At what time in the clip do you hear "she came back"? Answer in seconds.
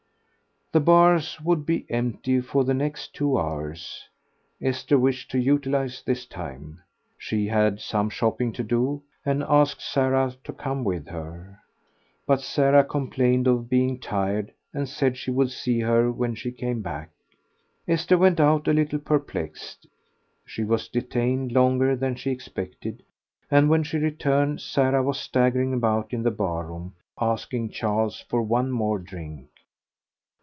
16.35-17.09